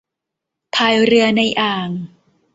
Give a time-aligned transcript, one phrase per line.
[0.75, 1.89] พายเรือในอ่าง